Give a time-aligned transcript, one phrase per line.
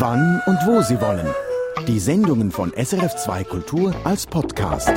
[0.00, 1.26] wann und wo Sie wollen.
[1.86, 4.90] Die Sendungen von SRF2 Kultur als Podcast.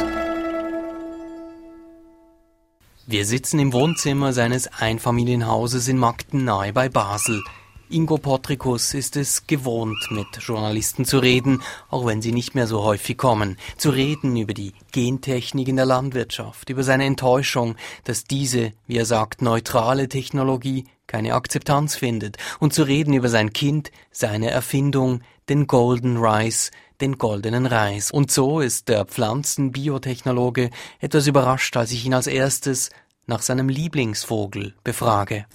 [3.06, 7.44] Wir sitzen im Wohnzimmer seines Einfamilienhauses in Magden nahe bei Basel.
[7.90, 12.84] Ingo Potrikus ist es gewohnt, mit Journalisten zu reden, auch wenn sie nicht mehr so
[12.84, 18.74] häufig kommen, zu reden über die Gentechnik in der Landwirtschaft, über seine Enttäuschung, dass diese,
[18.88, 24.52] wie er sagt, neutrale Technologie keine Akzeptanz findet, und zu reden über sein Kind, seine
[24.52, 26.72] Erfindung, den Golden Rice,
[27.02, 28.12] den goldenen Reis.
[28.12, 32.90] Und so ist der Pflanzenbiotechnologe etwas überrascht, als ich ihn als erstes
[33.26, 35.46] nach seinem Lieblingsvogel befrage.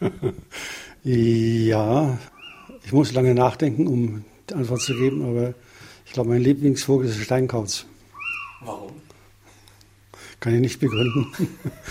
[1.02, 2.18] Ja,
[2.84, 5.54] ich muss lange nachdenken, um die Antwort zu geben, aber
[6.04, 7.86] ich glaube, mein Lieblingsvogel ist der Steinkauz.
[8.62, 8.92] Warum?
[10.40, 11.26] Kann ich nicht begründen.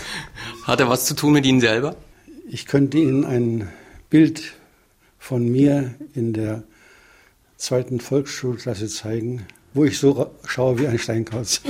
[0.64, 1.96] Hat er was zu tun mit Ihnen selber?
[2.52, 3.68] Ich könnte Ihnen ein
[4.08, 4.54] Bild
[5.20, 6.64] von mir in der
[7.56, 11.62] zweiten Volksschulklasse zeigen, wo ich so schaue wie ein Steinkauz.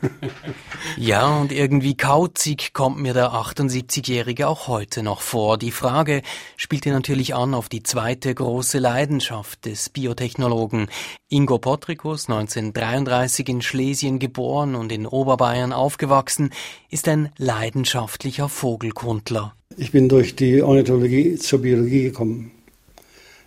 [0.98, 5.56] ja, und irgendwie kauzig kommt mir der 78-Jährige auch heute noch vor.
[5.56, 6.20] Die Frage
[6.58, 10.88] spielte natürlich an auf die zweite große Leidenschaft des Biotechnologen.
[11.30, 16.50] Ingo Potrikus, 1933 in Schlesien geboren und in Oberbayern aufgewachsen,
[16.90, 19.54] ist ein leidenschaftlicher Vogelkundler.
[19.76, 22.52] Ich bin durch die Ornithologie zur Biologie gekommen.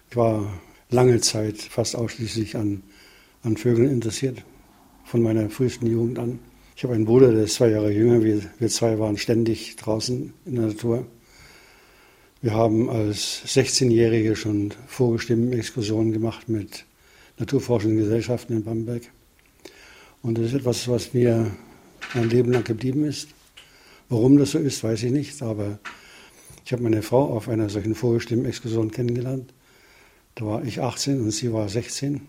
[0.10, 2.84] Ich war lange Zeit fast ausschließlich an
[3.44, 4.44] an Vögeln interessiert,
[5.06, 6.40] von meiner frühesten Jugend an.
[6.76, 8.24] Ich habe einen Bruder, der ist zwei Jahre jünger.
[8.24, 11.06] Wir, wir zwei waren ständig draußen in der Natur.
[12.42, 16.86] Wir haben als 16-Jährige schon Vogelstimmen-Exkursionen gemacht mit
[17.38, 19.04] naturforschenden Gesellschaften in Bamberg.
[20.22, 21.52] Und das ist etwas, was mir
[22.14, 23.30] mein Leben lang geblieben ist.
[24.10, 25.80] Warum das so ist, weiß ich nicht, aber
[26.68, 29.54] ich habe meine Frau auf einer solchen Vogelstimmen-Exkursion kennengelernt.
[30.36, 32.28] Da war ich 18 und sie war 16.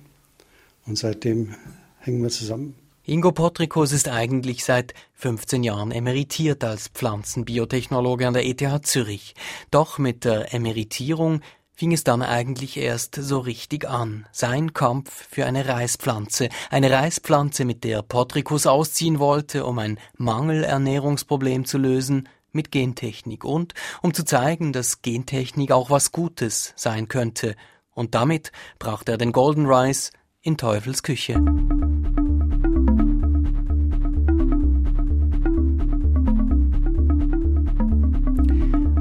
[0.87, 1.57] Und seitdem
[1.99, 2.77] hängen wir zusammen.
[3.03, 9.35] Ingo Potrikus ist eigentlich seit 15 Jahren emeritiert als Pflanzenbiotechnologe an der ETH Zürich.
[9.73, 11.41] Doch mit der Emeritierung
[11.75, 14.25] fing es dann eigentlich erst so richtig an.
[14.31, 16.49] Sein Kampf für eine Reispflanze.
[16.71, 23.73] Eine Reispflanze, mit der Potrikus ausziehen wollte, um ein Mangelernährungsproblem zu lösen, mit Gentechnik und
[24.03, 27.55] um zu zeigen, dass Gentechnik auch was Gutes sein könnte.
[27.95, 30.11] Und damit brachte er den Golden Rice
[30.41, 31.41] in Teufels Küche.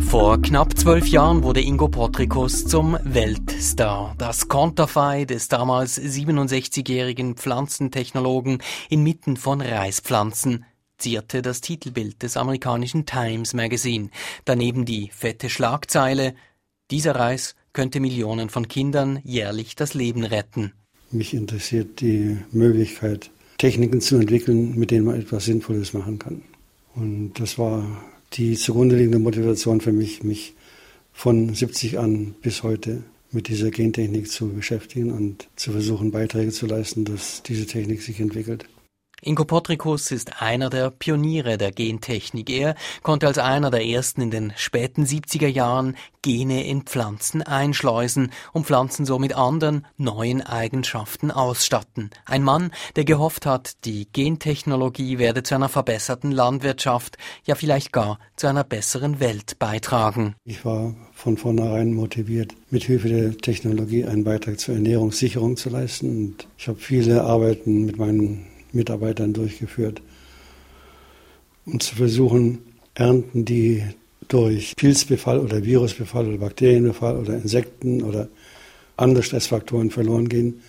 [0.07, 4.13] Vor knapp zwölf Jahren wurde Ingo Potrikus zum Weltstar.
[4.19, 8.59] Das Konterfei des damals 67-jährigen Pflanzentechnologen
[8.89, 10.63] inmitten von Reispflanzen
[10.97, 14.09] zierte das Titelbild des amerikanischen Times Magazine.
[14.45, 16.33] Daneben die fette Schlagzeile
[16.89, 20.71] Dieser Reis könnte Millionen von Kindern jährlich das Leben retten.
[21.11, 26.41] Mich interessiert die Möglichkeit, Techniken zu entwickeln, mit denen man etwas Sinnvolles machen kann.
[26.95, 27.85] Und das war
[28.33, 30.53] die zugrunde liegende Motivation für mich, mich
[31.13, 36.65] von 70 an bis heute mit dieser Gentechnik zu beschäftigen und zu versuchen, Beiträge zu
[36.65, 38.65] leisten, dass diese Technik sich entwickelt.
[39.23, 42.51] Ingo Potrikus ist einer der Pioniere der Gentechnik.
[42.51, 48.31] Er konnte als einer der ersten in den späten 70er Jahren Gene in Pflanzen einschleusen
[48.53, 52.11] und Pflanzen so mit anderen neuen Eigenschaften ausstatten.
[52.25, 58.19] Ein Mann, der gehofft hat, die Gentechnologie werde zu einer verbesserten Landwirtschaft, ja vielleicht gar
[58.35, 60.35] zu einer besseren Welt beitragen.
[60.45, 66.27] Ich war von vornherein motiviert, mit Hilfe der Technologie einen Beitrag zur Ernährungssicherung zu leisten.
[66.27, 70.01] Und ich habe viele Arbeiten mit meinen Mitarbeitern durchgeführt,
[71.65, 72.59] um zu versuchen,
[72.93, 73.83] Ernten, die
[74.27, 78.27] durch Pilzbefall oder Virusbefall oder Bakterienbefall oder Insekten oder
[78.97, 80.61] andere Stressfaktoren verloren gehen,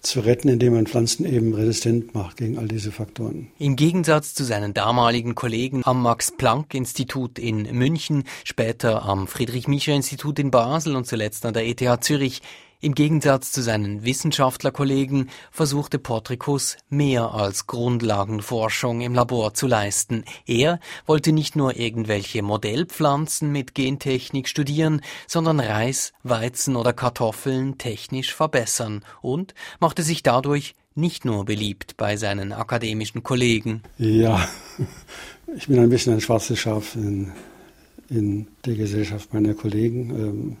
[0.00, 3.48] zu retten, indem man Pflanzen eben resistent macht gegen all diese Faktoren.
[3.58, 10.96] Im Gegensatz zu seinen damaligen Kollegen am Max-Planck-Institut in München, später am Friedrich-Miescher-Institut in Basel
[10.96, 12.40] und zuletzt an der ETH Zürich
[12.80, 20.24] im Gegensatz zu seinen Wissenschaftlerkollegen versuchte Portricus mehr als Grundlagenforschung im Labor zu leisten.
[20.46, 28.34] Er wollte nicht nur irgendwelche Modellpflanzen mit Gentechnik studieren, sondern Reis, Weizen oder Kartoffeln technisch
[28.34, 33.82] verbessern und machte sich dadurch nicht nur beliebt bei seinen akademischen Kollegen.
[33.98, 34.48] Ja,
[35.56, 37.32] ich bin ein bisschen ein schwarzes Schaf in,
[38.08, 40.10] in der Gesellschaft meiner Kollegen.
[40.10, 40.56] Ähm,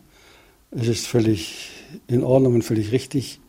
[0.70, 1.70] es ist völlig
[2.06, 3.40] in Ordnung und völlig richtig,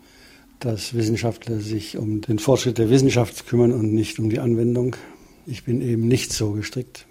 [0.60, 4.96] dass Wissenschaftler sich um den Fortschritt der Wissenschaft kümmern und nicht um die Anwendung.
[5.46, 7.06] Ich bin eben nicht so gestrickt.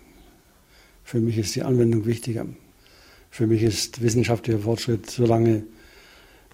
[1.05, 2.47] Für mich ist die Anwendung wichtiger.
[3.31, 5.65] Für mich ist wissenschaftlicher Fortschritt, solange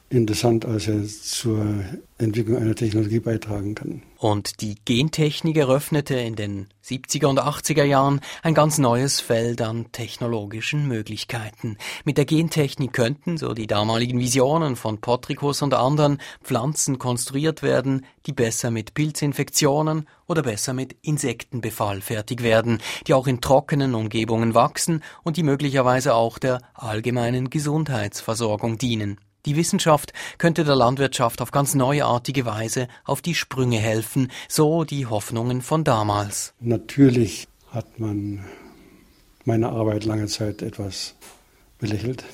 [0.08, 1.84] interessant, als er zur
[2.18, 4.02] Entwicklung einer Technologie beitragen kann.
[4.18, 9.92] Und die Gentechnik eröffnete in den 70er und 80er Jahren ein ganz neues Feld an
[9.92, 11.76] technologischen Möglichkeiten.
[12.04, 18.06] Mit der Gentechnik könnten, so die damaligen Visionen von Potricus und anderen, Pflanzen konstruiert werden,
[18.26, 24.54] die besser mit Pilzinfektionen oder besser mit Insektenbefall fertig werden, die auch in trockenen Umgebungen
[24.54, 29.18] wachsen und die möglicherweise auch der allgemeinen Gesundheitsversorgung dienen.
[29.46, 35.06] Die Wissenschaft könnte der Landwirtschaft auf ganz neuartige Weise auf die Sprünge helfen, so die
[35.06, 36.52] Hoffnungen von damals.
[36.60, 38.44] Natürlich hat man
[39.44, 41.14] meine Arbeit lange Zeit etwas
[41.78, 42.24] belächelt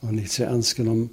[0.00, 1.10] und nicht sehr ernst genommen,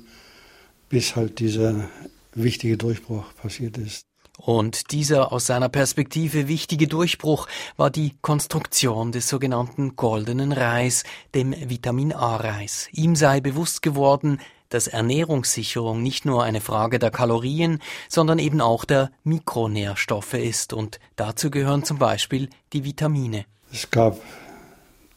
[0.89, 1.88] bis halt dieser
[2.33, 4.06] wichtige Durchbruch passiert ist.
[4.38, 7.48] Und dieser aus seiner Perspektive wichtige Durchbruch
[7.78, 11.04] war die Konstruktion des sogenannten goldenen Reis,
[11.34, 12.90] dem Vitamin A-Reis.
[12.92, 14.40] Ihm sei bewusst geworden,
[14.70, 17.80] dass Ernährungssicherung nicht nur eine Frage der Kalorien,
[18.10, 23.46] sondern eben auch der Mikronährstoffe ist und dazu gehören zum Beispiel die Vitamine.
[23.72, 24.20] Es gab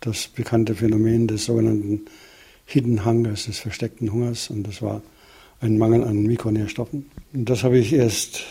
[0.00, 2.02] das bekannte Phänomen des sogenannten
[2.66, 5.02] Hidden Hungers, des versteckten Hungers und das war
[5.60, 7.10] ein Mangel an Mikronährstoffen.
[7.32, 8.44] Und das habe ich erst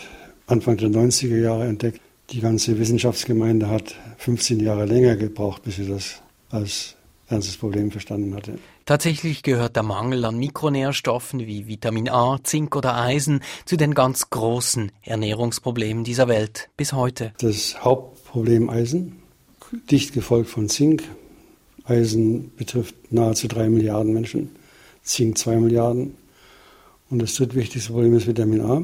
[0.48, 2.00] Anfang der 90er Jahre entdeckt.
[2.30, 6.96] Die ganze Wissenschaftsgemeinde hat 15 Jahre länger gebraucht, bis sie das als
[7.28, 8.58] ernstes Problem verstanden hatte.
[8.86, 14.30] Tatsächlich gehört der Mangel an Mikronährstoffen wie Vitamin A, Zink oder Eisen zu den ganz
[14.30, 17.32] großen Ernährungsproblemen dieser Welt bis heute.
[17.40, 19.16] Das Hauptproblem Eisen,
[19.90, 21.02] dicht gefolgt von Zink.
[21.84, 24.50] Eisen betrifft nahezu drei Milliarden Menschen,
[25.02, 26.14] Zink zwei Milliarden.
[27.10, 28.82] Und das drittwichtigste Problem ist Vitamin A.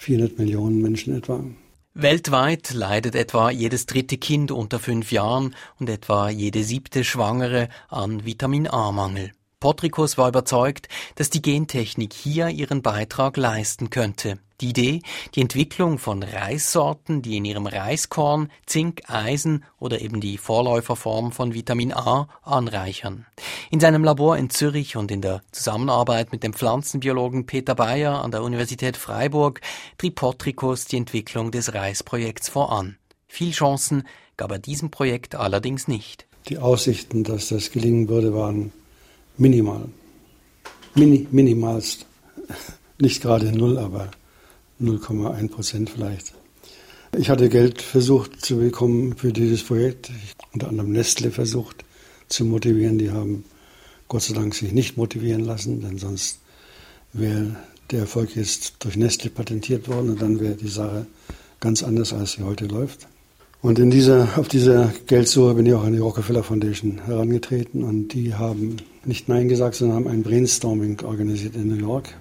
[0.00, 1.44] 400 Millionen Menschen etwa.
[1.92, 8.24] Weltweit leidet etwa jedes dritte Kind unter fünf Jahren und etwa jede siebte Schwangere an
[8.24, 9.32] Vitamin A-Mangel.
[9.60, 14.38] Potricus war überzeugt, dass die Gentechnik hier ihren Beitrag leisten könnte.
[14.62, 15.02] Die Idee,
[15.34, 21.52] die Entwicklung von Reissorten, die in ihrem Reiskorn Zink, Eisen oder eben die Vorläuferform von
[21.52, 23.26] Vitamin A anreichern.
[23.70, 28.30] In seinem Labor in Zürich und in der Zusammenarbeit mit dem Pflanzenbiologen Peter Bayer an
[28.30, 29.60] der Universität Freiburg
[29.98, 32.96] trieb Potricus die Entwicklung des Reisprojekts voran.
[33.28, 34.04] Viel Chancen
[34.38, 36.26] gab er diesem Projekt allerdings nicht.
[36.48, 38.72] Die Aussichten, dass das gelingen würde, waren
[39.40, 39.88] minimal.
[40.94, 42.06] Mini, minimalst.
[42.98, 44.10] Nicht gerade null, aber
[44.80, 46.34] 0,1 Prozent vielleicht.
[47.16, 50.10] Ich hatte Geld versucht zu bekommen für dieses Projekt.
[50.10, 51.84] Ich unter anderem Nestle versucht
[52.28, 52.98] zu motivieren.
[52.98, 53.44] Die haben
[54.08, 56.40] Gott sei Dank sich nicht motivieren lassen, denn sonst
[57.12, 57.56] wäre
[57.90, 61.06] der Erfolg jetzt durch Nestle patentiert worden und dann wäre die Sache
[61.58, 63.08] ganz anders, als sie heute läuft.
[63.62, 68.14] Und in dieser, auf dieser Geldsuche bin ich auch an die Rockefeller Foundation herangetreten und
[68.14, 72.14] die haben nicht Nein gesagt, sondern haben ein Brainstorming organisiert in New York.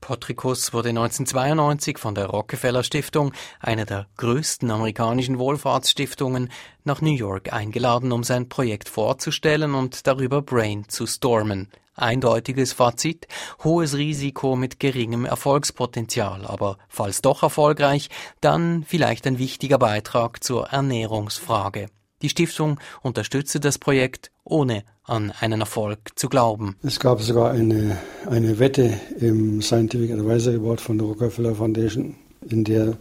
[0.00, 6.50] Potricus wurde 1992 von der Rockefeller Stiftung, einer der größten amerikanischen Wohlfahrtsstiftungen,
[6.84, 11.68] nach New York eingeladen, um sein Projekt vorzustellen und darüber Brain zu stormen.
[11.94, 13.26] Eindeutiges Fazit,
[13.64, 18.10] hohes Risiko mit geringem Erfolgspotenzial, aber falls doch erfolgreich,
[18.40, 21.88] dann vielleicht ein wichtiger Beitrag zur Ernährungsfrage.
[22.22, 26.76] Die Stiftung unterstützte das Projekt, ohne an einen Erfolg zu glauben.
[26.82, 32.16] Es gab sogar eine, eine Wette im Scientific Advisory Board von der Rockefeller Foundation,
[32.48, 32.96] in der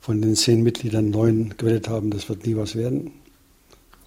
[0.00, 3.12] von den zehn Mitgliedern neun gewettet haben, das wird nie was werden.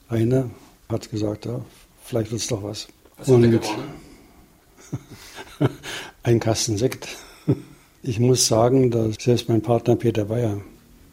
[0.10, 0.50] Einer
[0.90, 1.62] hat gesagt, ja,
[2.04, 2.88] vielleicht wird es doch was.
[3.18, 3.44] Was Und
[6.24, 7.08] ein Kasten Sekt.
[8.06, 10.58] Ich muss sagen, dass selbst mein Partner Peter Bayer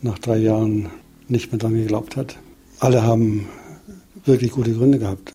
[0.02, 0.90] nach drei Jahren
[1.28, 2.36] nicht mehr daran geglaubt hat
[2.80, 3.46] alle haben
[4.24, 5.32] wirklich gute Gründe gehabt.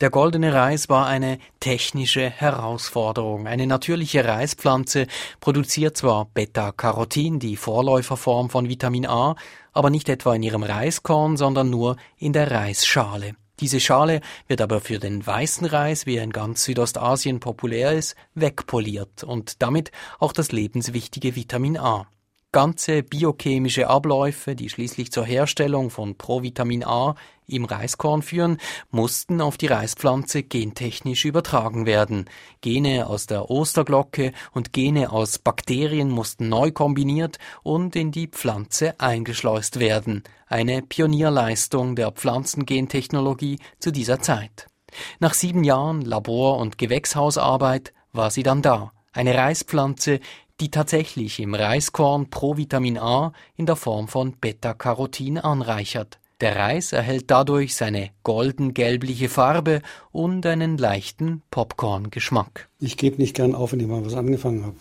[0.00, 3.48] Der goldene Reis war eine technische Herausforderung.
[3.48, 5.08] Eine natürliche Reispflanze
[5.40, 9.34] produziert zwar Beta-Carotin, die Vorläuferform von Vitamin A,
[9.72, 13.34] aber nicht etwa in ihrem Reiskorn, sondern nur in der Reisschale.
[13.58, 18.14] Diese Schale wird aber für den weißen Reis, wie er in ganz Südostasien populär ist,
[18.36, 19.90] wegpoliert und damit
[20.20, 22.06] auch das lebenswichtige Vitamin A.
[22.50, 27.14] Ganze biochemische Abläufe, die schließlich zur Herstellung von Provitamin A
[27.46, 28.56] im Reiskorn führen,
[28.90, 32.24] mussten auf die Reispflanze gentechnisch übertragen werden.
[32.62, 38.98] Gene aus der Osterglocke und Gene aus Bakterien mussten neu kombiniert und in die Pflanze
[38.98, 40.22] eingeschleust werden.
[40.46, 44.68] Eine Pionierleistung der Pflanzengentechnologie zu dieser Zeit.
[45.20, 48.92] Nach sieben Jahren Labor- und Gewächshausarbeit war sie dann da.
[49.12, 50.20] Eine Reispflanze,
[50.60, 56.18] die tatsächlich im Reiskorn Provitamin A in der Form von Beta-Carotin anreichert.
[56.40, 62.68] Der Reis erhält dadurch seine golden-gelbliche Farbe und einen leichten Popcorn-Geschmack.
[62.78, 64.76] Ich gebe nicht gern auf, wenn ich mal was angefangen habe.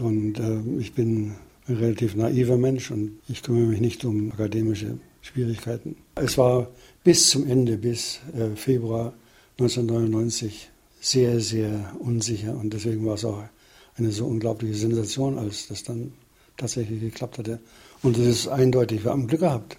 [0.00, 1.34] Und äh, ich bin
[1.66, 5.96] ein relativ naiver Mensch und ich kümmere mich nicht um akademische Schwierigkeiten.
[6.14, 6.68] Es war
[7.02, 9.14] bis zum Ende, bis äh, Februar
[9.58, 13.42] 1999, sehr, sehr unsicher und deswegen war es auch
[13.96, 16.12] eine so unglaubliche Sensation, als das dann
[16.56, 17.60] tatsächlich geklappt hatte.
[18.02, 19.76] Und das ist eindeutig, wir haben Glück gehabt.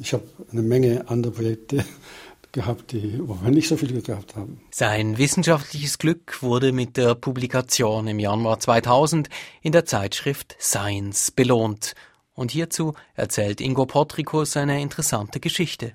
[0.00, 1.84] Ich habe eine Menge andere Projekte
[2.52, 4.60] gehabt, die, wo wir nicht so viel Glück gehabt haben.
[4.70, 9.28] Sein wissenschaftliches Glück wurde mit der Publikation im Januar 2000
[9.62, 11.94] in der Zeitschrift Science belohnt.
[12.34, 15.92] Und hierzu erzählt Ingo Potrikus eine interessante Geschichte.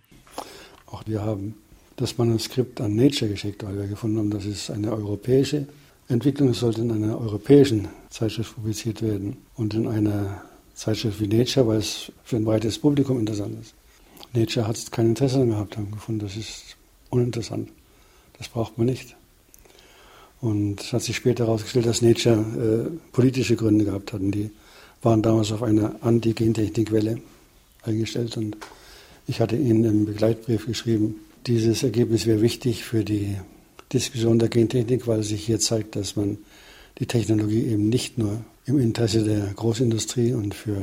[0.86, 1.56] Auch wir haben
[1.98, 5.68] das Manuskript an Nature geschickt, weil wir gefunden haben, das ist eine europäische
[6.10, 6.54] Entwicklung.
[6.54, 10.42] Sollte in einer europäischen Zeitschrift publiziert werden und in einer
[10.74, 13.74] Zeitschrift wie Nature, weil es für ein breites Publikum interessant ist.
[14.34, 16.75] Nature hat kein Interesse daran gehabt, haben gefunden, das ist
[17.10, 17.70] uninteressant.
[18.38, 19.16] Das braucht man nicht.
[20.42, 24.22] Und es hat sich später herausgestellt, dass Nature äh, politische Gründe gehabt hat.
[24.22, 24.51] Und die
[25.01, 27.20] waren damals auf eine Anti-Gentechnik-Welle
[27.84, 28.38] eingestellt.
[28.38, 28.58] Und
[29.28, 33.36] ich hatte ihnen im Begleitbrief geschrieben, dieses Ergebnis wäre wichtig für die
[33.91, 36.38] Diskussion der Gentechnik, weil sich hier zeigt, dass man
[37.00, 40.81] die Technologie eben nicht nur im Interesse der Großindustrie und für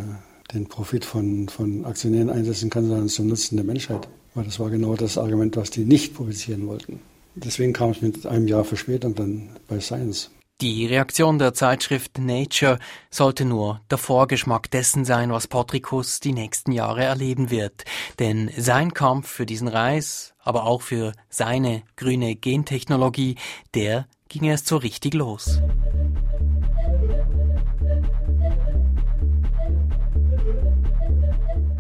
[0.53, 4.09] den Profit von, von Aktionären einsetzen kann, sondern zum Nutzen der Menschheit.
[4.35, 7.01] Weil das war genau das Argument, was die nicht publizieren wollten.
[7.35, 10.31] Deswegen kam es mit einem Jahr Verspätung dann bei Science.
[10.63, 12.79] Die Reaktion der Zeitschrift Nature
[13.11, 17.85] sollte nur der Vorgeschmack dessen sein, was Potricus die nächsten Jahre erleben wird.
[18.19, 23.35] Denn sein Kampf für diesen Reis, aber auch für seine grüne Gentechnologie,
[23.75, 25.61] der ging erst so richtig los.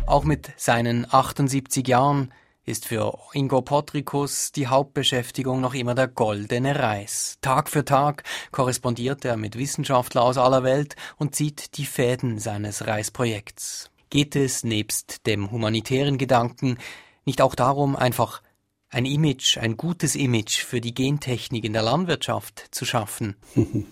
[0.06, 2.30] Auch mit seinen 78 Jahren
[2.66, 7.38] ist für Ingo Potrikus die Hauptbeschäftigung noch immer der goldene Reis.
[7.40, 12.86] Tag für Tag korrespondiert er mit Wissenschaftlern aus aller Welt und zieht die Fäden seines
[12.86, 13.90] Reisprojekts.
[14.10, 16.78] Geht es nebst dem humanitären Gedanken
[17.24, 18.42] nicht auch darum, einfach
[18.90, 23.36] ein Image, ein gutes Image für die Gentechnik in der Landwirtschaft zu schaffen?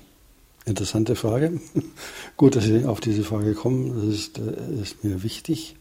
[0.66, 1.60] Interessante Frage.
[2.36, 3.94] Gut, dass Sie auf diese Frage kommen.
[3.94, 5.76] Das ist, äh, ist mir wichtig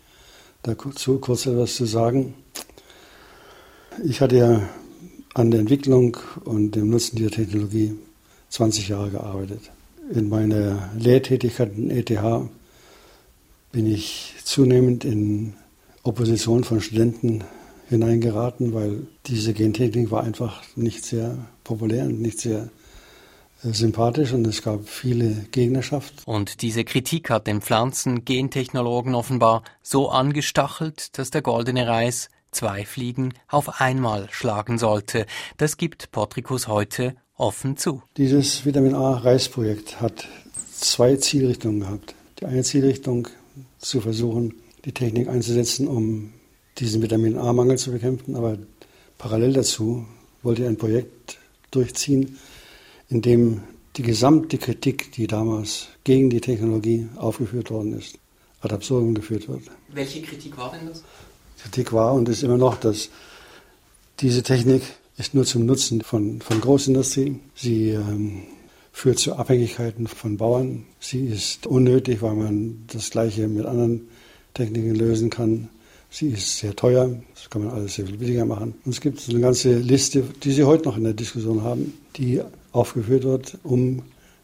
[0.61, 2.35] dazu kurz etwas zu sagen.
[4.03, 4.61] Ich hatte ja
[5.33, 7.95] an der Entwicklung und dem Nutzen dieser Technologie
[8.49, 9.71] 20 Jahre gearbeitet.
[10.11, 12.11] In meiner Lehrtätigkeit in ETH
[13.71, 15.53] bin ich zunehmend in
[16.03, 17.43] Opposition von Studenten
[17.89, 22.69] hineingeraten, weil diese Gentechnik war einfach nicht sehr populär und nicht sehr
[23.63, 26.23] sympathisch und es gab viele Gegnerschaft.
[26.25, 33.33] Und diese Kritik hat den Pflanzen-Gentechnologen offenbar so angestachelt, dass der goldene Reis zwei Fliegen
[33.47, 35.25] auf einmal schlagen sollte.
[35.57, 38.01] Das gibt Potricus heute offen zu.
[38.17, 40.27] Dieses Vitamin A-Reisprojekt hat
[40.79, 42.15] zwei Zielrichtungen gehabt.
[42.39, 43.27] Die eine Zielrichtung
[43.79, 44.55] zu versuchen,
[44.85, 46.33] die Technik einzusetzen, um
[46.77, 48.57] diesen Vitamin A-Mangel zu bekämpfen, aber
[49.17, 50.05] parallel dazu
[50.41, 51.37] wollte er ein Projekt
[51.71, 52.37] durchziehen,
[53.09, 53.61] in dem
[53.95, 58.17] die gesamte Kritik, die damals gegen die Technologie aufgeführt worden ist,
[58.61, 59.63] ad absurdum geführt wird.
[59.89, 61.03] Welche Kritik war denn das?
[61.63, 63.09] Kritik war und ist immer noch, dass
[64.19, 64.83] diese Technik
[65.17, 67.39] ist nur zum Nutzen von, von Großindustrie.
[67.55, 68.43] Sie ähm,
[68.91, 70.85] führt zu Abhängigkeiten von Bauern.
[70.99, 74.07] Sie ist unnötig, weil man das Gleiche mit anderen
[74.53, 75.69] Techniken lösen kann.
[76.09, 78.75] Sie ist sehr teuer, das kann man alles sehr viel billiger machen.
[78.85, 82.41] Und es gibt eine ganze Liste, die Sie heute noch in der Diskussion haben, die
[82.71, 84.03] aufgeführt wird, um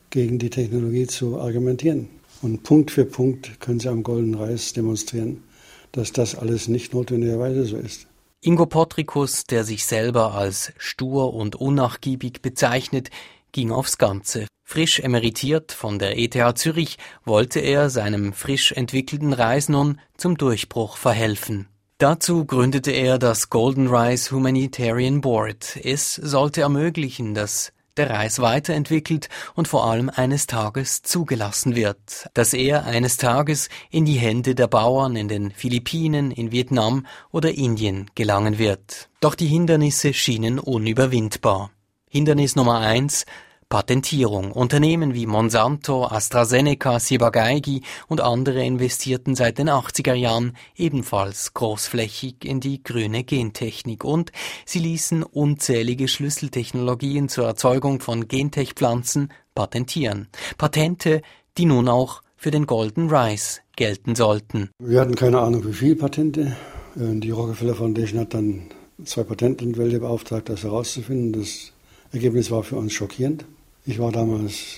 [0.10, 2.10] gegen die Technologie zu argumentieren.
[2.42, 5.44] Und Punkt für Punkt können Sie am Golden Reis demonstrieren,
[5.92, 8.08] dass das alles nicht notwendigerweise so ist.
[8.42, 13.10] Ingo Potrikus, der sich selber als stur und unnachgiebig bezeichnet,
[13.52, 14.48] ging aufs Ganze.
[14.64, 20.96] Frisch emeritiert von der ETH Zürich wollte er seinem frisch entwickelten Reis nun zum Durchbruch
[20.96, 21.68] verhelfen.
[21.98, 25.78] Dazu gründete er das Golden Rice Humanitarian Board.
[25.84, 32.54] Es sollte ermöglichen, dass der Reis weiterentwickelt und vor allem eines Tages zugelassen wird, dass
[32.54, 38.10] er eines Tages in die Hände der Bauern in den Philippinen, in Vietnam oder Indien
[38.16, 39.10] gelangen wird.
[39.20, 41.72] Doch die Hindernisse schienen unüberwindbar.
[42.10, 43.26] Hindernis Nummer eins
[43.70, 44.52] Patentierung.
[44.52, 52.60] Unternehmen wie Monsanto, AstraZeneca, Ciba-Geigy und andere investierten seit den 80er Jahren ebenfalls großflächig in
[52.60, 54.32] die grüne Gentechnik und
[54.66, 60.28] sie ließen unzählige Schlüsseltechnologien zur Erzeugung von Gentech-Pflanzen patentieren.
[60.58, 61.22] Patente,
[61.58, 64.72] die nun auch für den Golden Rice gelten sollten.
[64.80, 66.56] Wir hatten keine Ahnung, wie viele Patente
[66.96, 68.64] Äh, die Rockefeller Foundation hat dann
[69.04, 71.34] zwei Patentanwälte beauftragt, das herauszufinden.
[71.34, 71.72] Das
[72.12, 73.46] Ergebnis war für uns schockierend.
[73.90, 74.78] Ich war damals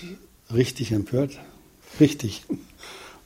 [0.53, 1.37] richtig empört,
[1.99, 2.43] richtig,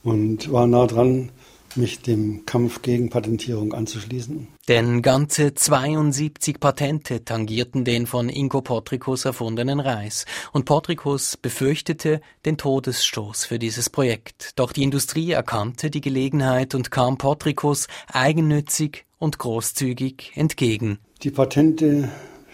[0.04, 1.30] und war nah dran,
[1.76, 4.48] mich dem Kampf gegen Patentierung anzuschließen.
[4.68, 10.26] Denn ganze 72 Patente tangierten den von Ingo Potricus erfundenen Reis.
[10.54, 14.54] Und Potricus befürchtete den Todesstoß für dieses Projekt.
[14.56, 20.98] Doch die Industrie erkannte die Gelegenheit und kam Potricus eigennützig und großzügig entgegen.
[21.22, 22.10] Die Patente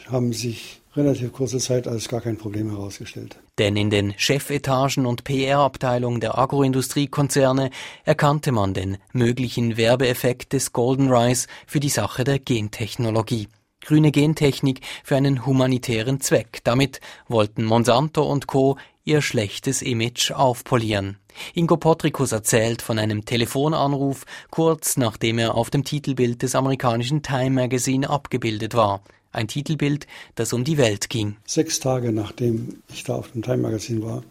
[0.10, 3.38] haben sich relativ kurze Zeit als gar kein Problem herausgestellt.
[3.58, 7.70] Denn in den Chefetagen und PR-Abteilungen der Agroindustriekonzerne
[8.04, 13.48] erkannte man den möglichen Werbeeffekt des Golden Rice für die Sache der Gentechnologie.
[13.82, 16.60] Grüne Gentechnik für einen humanitären Zweck.
[16.64, 18.78] Damit wollten Monsanto und Co.
[19.04, 21.18] ihr schlechtes Image aufpolieren.
[21.56, 27.52] Ingo Potricus erzählt von einem Telefonanruf kurz nachdem er auf dem Titelbild des amerikanischen Time
[27.52, 29.02] Magazine abgebildet war.
[29.32, 31.38] Ein Titelbild, das um die Welt ging.
[31.46, 34.24] Sechs Tage nachdem ich da auf dem Time Magazin war,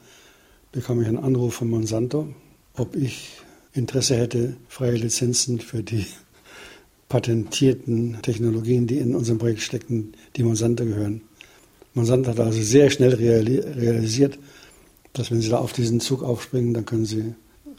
[0.73, 2.28] bekam ich einen Anruf von Monsanto,
[2.75, 3.30] ob ich
[3.73, 6.07] Interesse hätte, freie Lizenzen für die
[7.09, 11.23] patentierten Technologien, die in unserem Projekt stecken, die Monsanto gehören.
[11.95, 14.38] Monsanto hat also sehr schnell realisiert,
[15.12, 17.35] dass wenn Sie da auf diesen Zug aufspringen, dann können Sie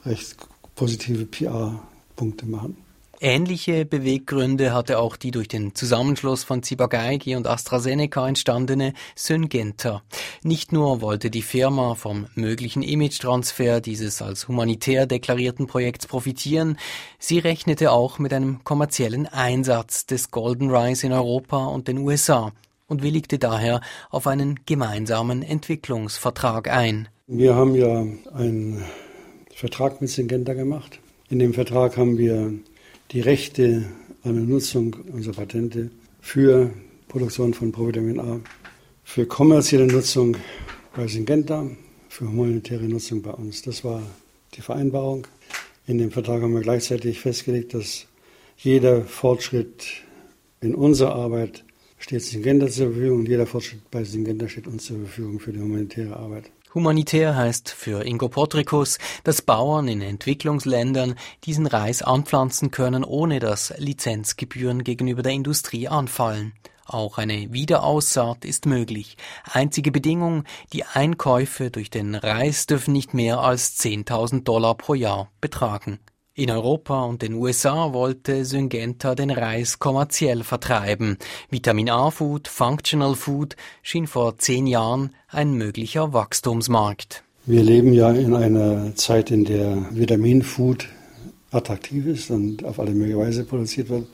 [0.05, 0.35] recht
[0.75, 2.75] positive PR-Punkte machen.
[3.23, 10.01] Ähnliche Beweggründe hatte auch die durch den Zusammenschluss von Ciba-Geigy und AstraZeneca entstandene Syngenta.
[10.41, 16.79] Nicht nur wollte die Firma vom möglichen Image-Transfer dieses als humanitär deklarierten Projekts profitieren,
[17.19, 22.51] sie rechnete auch mit einem kommerziellen Einsatz des Golden Rice in Europa und den USA
[22.87, 27.07] und willigte daher auf einen gemeinsamen Entwicklungsvertrag ein.
[27.27, 28.83] Wir haben ja einen
[29.53, 30.97] Vertrag mit Syngenta gemacht.
[31.29, 32.51] In dem Vertrag haben wir
[33.11, 33.83] die Rechte
[34.23, 35.89] an der Nutzung unserer Patente
[36.21, 36.71] für
[37.09, 38.39] Produktion von Provitamin A,
[39.03, 40.37] für kommerzielle Nutzung
[40.95, 41.69] bei Syngenta,
[42.07, 43.63] für humanitäre Nutzung bei uns.
[43.63, 44.01] Das war
[44.53, 45.27] die Vereinbarung.
[45.87, 48.05] In dem Vertrag haben wir gleichzeitig festgelegt, dass
[48.55, 49.87] jeder Fortschritt
[50.61, 51.65] in unserer Arbeit
[51.97, 55.59] steht Syngenta zur Verfügung und jeder Fortschritt bei Syngenta steht uns zur Verfügung für die
[55.59, 56.49] humanitäre Arbeit.
[56.73, 63.73] Humanitär heißt für Ingo Potricus, dass Bauern in Entwicklungsländern diesen Reis anpflanzen können, ohne dass
[63.77, 66.53] Lizenzgebühren gegenüber der Industrie anfallen.
[66.85, 69.17] Auch eine Wiederaussaat ist möglich.
[69.43, 75.29] Einzige Bedingung, die Einkäufe durch den Reis dürfen nicht mehr als 10.000 Dollar pro Jahr
[75.41, 75.99] betragen.
[76.33, 81.17] In Europa und den USA wollte Syngenta den Reis kommerziell vertreiben.
[81.49, 87.25] Vitamin A-Food, Functional Food schien vor zehn Jahren ein möglicher Wachstumsmarkt.
[87.45, 90.87] Wir leben ja in einer Zeit, in der Vitamin-Food
[91.51, 94.07] attraktiv ist und auf alle mögliche Weise produziert wird.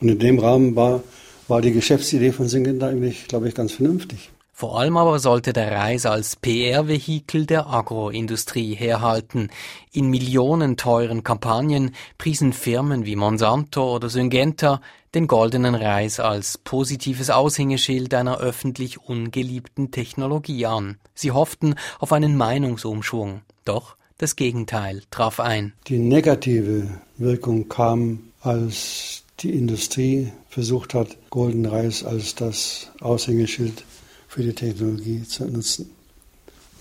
[0.00, 1.02] Und in dem Rahmen war,
[1.46, 4.30] war die Geschäftsidee von Syngenta eigentlich, glaube ich, ganz vernünftig.
[4.60, 9.48] Vor allem aber sollte der Reis als PR-Vehikel der Agroindustrie herhalten.
[9.90, 14.82] In millionenteuren Kampagnen priesen Firmen wie Monsanto oder Syngenta
[15.14, 20.98] den goldenen Reis als positives Aushängeschild einer öffentlich ungeliebten Technologie an.
[21.14, 23.40] Sie hofften auf einen Meinungsumschwung.
[23.64, 25.72] Doch das Gegenteil traf ein.
[25.86, 33.84] Die negative Wirkung kam, als die Industrie versucht hat, Golden Reis als das Aushängeschild
[34.30, 35.90] für die Technologie zu nutzen.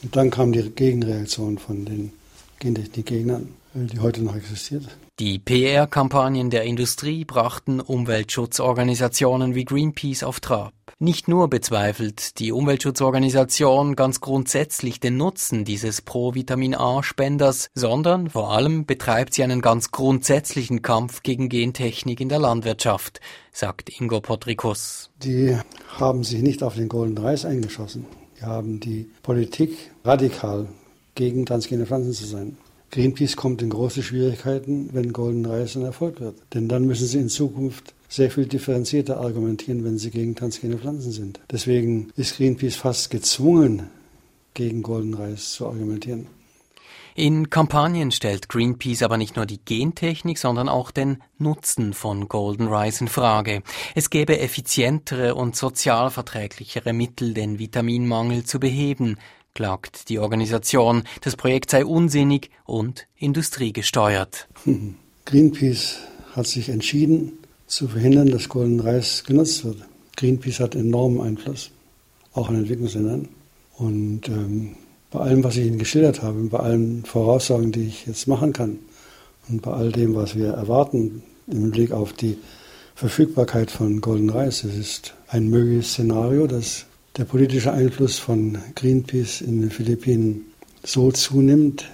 [0.03, 2.11] Und dann kam die Gegenreaktion von den
[2.59, 4.83] Gentechnikgegnern, die heute noch existiert.
[5.19, 10.73] Die PR-Kampagnen der Industrie brachten Umweltschutzorganisationen wie Greenpeace auf Trab.
[10.97, 18.85] Nicht nur bezweifelt die Umweltschutzorganisation ganz grundsätzlich den Nutzen dieses Pro-Vitamin A-Spenders, sondern vor allem
[18.85, 25.09] betreibt sie einen ganz grundsätzlichen Kampf gegen Gentechnik in der Landwirtschaft, sagt Ingo Potrikus.
[25.23, 25.55] Die
[25.87, 28.05] haben sich nicht auf den Golden Reis eingeschossen.
[28.39, 30.67] Die haben die Politik radikal
[31.15, 32.57] gegen transgene Pflanzen zu sein.
[32.91, 36.35] Greenpeace kommt in große Schwierigkeiten, wenn Golden Rice ein Erfolg wird.
[36.53, 41.11] Denn dann müssen sie in Zukunft sehr viel differenzierter argumentieren, wenn sie gegen transgene Pflanzen
[41.11, 41.39] sind.
[41.51, 43.83] Deswegen ist Greenpeace fast gezwungen,
[44.55, 46.27] gegen Golden Rice zu argumentieren.
[47.15, 52.67] In Kampagnen stellt Greenpeace aber nicht nur die Gentechnik, sondern auch den Nutzen von Golden
[52.67, 53.61] Rice in Frage.
[53.93, 59.17] Es gäbe effizientere und sozialverträglichere Mittel, den Vitaminmangel zu beheben,
[59.59, 61.03] klagt die Organisation.
[61.19, 64.47] Das Projekt sei unsinnig und industriegesteuert.
[65.25, 65.97] Greenpeace
[66.33, 67.33] hat sich entschieden,
[67.67, 69.79] zu verhindern, dass Golden Reis genutzt wird.
[70.15, 71.71] Greenpeace hat enormen Einfluss,
[72.31, 73.27] auch in Entwicklungsländern.
[73.75, 74.77] Und ähm,
[75.11, 78.79] bei allem, was ich Ihnen geschildert habe, bei allen Voraussagen, die ich jetzt machen kann
[79.49, 82.37] und bei all dem, was wir erwarten im Blick auf die
[82.95, 84.63] Verfügbarkeit von Golden Rice.
[84.63, 86.85] Es ist ein mögliches Szenario, dass
[87.19, 90.45] der politische Einfluss von Greenpeace in den Philippinen
[90.83, 91.85] so zunimmt,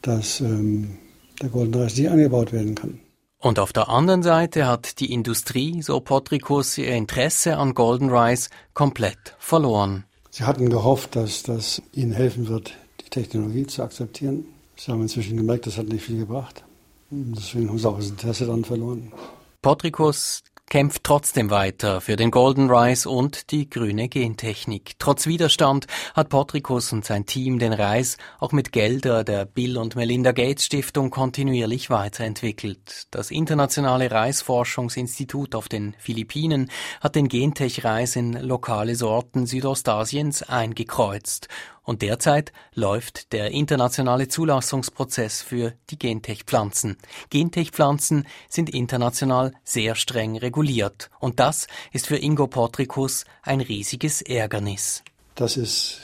[0.00, 0.96] dass ähm,
[1.42, 2.98] der Golden Rice nicht angebaut werden kann.
[3.38, 8.48] Und auf der anderen Seite hat die Industrie, so Potricus, ihr Interesse an Golden Rice
[8.72, 10.04] komplett verloren.
[10.30, 12.72] Sie hatten gehofft, dass das ihnen helfen wird,
[13.04, 14.46] die Technologie zu akzeptieren.
[14.78, 16.64] Sie haben inzwischen gemerkt, das hat nicht viel gebracht.
[17.10, 19.12] Deswegen haben sie auch das Interesse daran verloren.
[19.60, 24.92] Potricus kämpft trotzdem weiter für den Golden Rice und die grüne Gentechnik.
[25.00, 29.96] Trotz Widerstand hat Potricus und sein Team den Reis auch mit Gelder der Bill und
[29.96, 33.08] Melinda Gates Stiftung kontinuierlich weiterentwickelt.
[33.10, 41.48] Das internationale Reisforschungsinstitut auf den Philippinen hat den Gentech-Reis in lokale Sorten Südostasiens eingekreuzt
[41.82, 46.96] und derzeit läuft der internationale Zulassungsprozess für die Gentech-Pflanzen.
[47.30, 51.10] Gentech-Pflanzen sind international sehr streng reguliert.
[51.18, 55.02] Und das ist für Ingo Potricus ein riesiges Ärgernis.
[55.34, 56.00] Das ist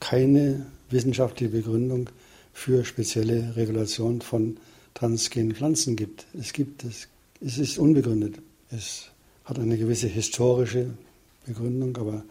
[0.00, 2.10] keine wissenschaftliche Begründung
[2.52, 4.56] für spezielle Regulation von
[4.94, 6.26] transgenen Pflanzen gibt.
[6.38, 7.08] Es gibt es.
[7.40, 8.36] Es ist unbegründet.
[8.70, 9.10] Es
[9.44, 10.94] hat eine gewisse historische
[11.44, 12.24] Begründung, aber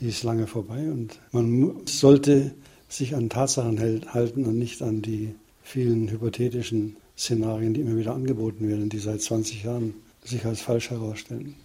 [0.00, 2.54] die ist lange vorbei und man sollte
[2.88, 8.68] sich an Tatsachen halten und nicht an die vielen hypothetischen Szenarien, die immer wieder angeboten
[8.68, 11.56] werden, die seit 20 Jahren sich als falsch herausstellen.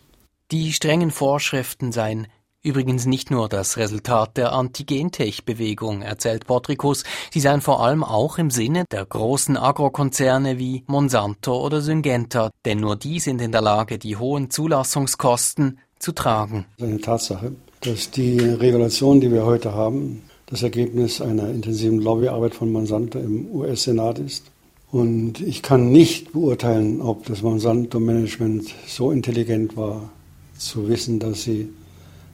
[0.52, 2.28] Die strengen Vorschriften seien
[2.64, 8.52] übrigens nicht nur das Resultat der Antigentech-Bewegung, erzählt Potricus, sie seien vor allem auch im
[8.52, 13.98] Sinne der großen Agrokonzerne wie Monsanto oder Syngenta, denn nur die sind in der Lage,
[13.98, 16.66] die hohen Zulassungskosten zu tragen.
[16.80, 22.72] Eine Tatsache dass die Regulation, die wir heute haben, das Ergebnis einer intensiven Lobbyarbeit von
[22.72, 24.52] Monsanto im US-Senat ist.
[24.92, 30.12] Und ich kann nicht beurteilen, ob das Monsanto-Management so intelligent war,
[30.58, 31.70] zu wissen, dass sie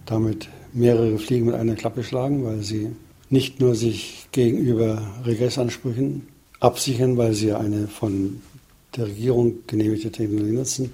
[0.05, 2.89] damit mehrere Fliegen mit einer Klappe schlagen, weil sie
[3.29, 6.27] nicht nur sich gegenüber Regressansprüchen
[6.60, 8.41] absichern, weil sie eine von
[8.95, 10.91] der Regierung genehmigte Technologie nutzen,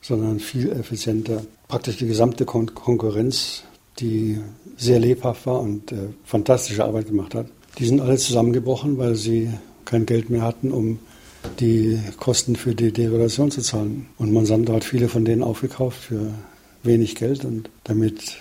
[0.00, 3.64] sondern viel effizienter praktisch die gesamte Kon Konkurrenz
[4.00, 4.38] die
[4.76, 7.46] sehr lebhaft war und äh, fantastische Arbeit gemacht hat.
[7.78, 9.50] Die sind alle zusammengebrochen, weil sie
[9.84, 10.98] kein Geld mehr hatten, um
[11.60, 14.06] die Kosten für die Deregulation zu zahlen.
[14.18, 16.32] Und Monsanto hat viele von denen aufgekauft für
[16.82, 18.36] wenig Geld und damit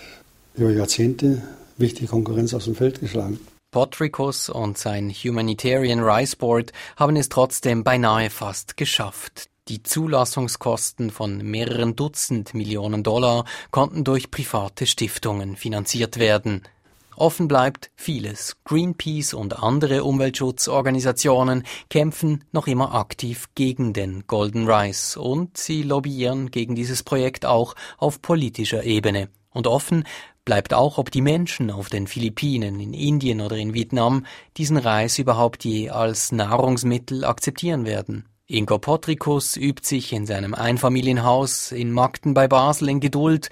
[0.56, 1.42] über Jahrzehnte
[1.78, 3.40] wichtige Konkurrenz aus dem Feld geschlagen.
[3.72, 9.50] Potricus und sein Humanitarian Rice Board haben es trotzdem beinahe fast geschafft.
[9.70, 16.62] Die Zulassungskosten von mehreren Dutzend Millionen Dollar konnten durch private Stiftungen finanziert werden.
[17.18, 18.56] Offen bleibt vieles.
[18.64, 26.50] Greenpeace und andere Umweltschutzorganisationen kämpfen noch immer aktiv gegen den Golden Rice und sie lobbyieren
[26.50, 29.28] gegen dieses Projekt auch auf politischer Ebene.
[29.50, 30.06] Und offen
[30.46, 34.26] bleibt auch, ob die Menschen auf den Philippinen, in Indien oder in Vietnam
[34.56, 38.30] diesen Reis überhaupt je als Nahrungsmittel akzeptieren werden.
[38.50, 43.50] Ingo Potricus übt sich in seinem Einfamilienhaus in Magden bei Basel in Geduld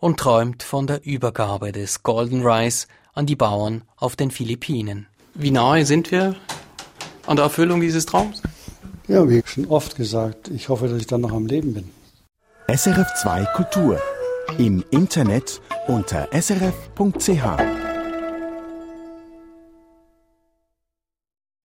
[0.00, 5.06] und träumt von der Übergabe des Golden Rice an die Bauern auf den Philippinen.
[5.34, 6.34] Wie nahe sind wir
[7.26, 8.42] an der Erfüllung dieses Traums?
[9.06, 11.90] Ja, wie schon oft gesagt, ich hoffe, dass ich dann noch am Leben bin.
[12.68, 14.00] SRF2 Kultur
[14.56, 17.87] im Internet unter srf.ch.